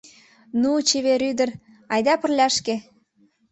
Ну, 0.61 0.69
чевер 0.87 1.21
ӱдыр, 1.29 1.49
айда 1.93 2.13
пырляшке! 2.21 2.75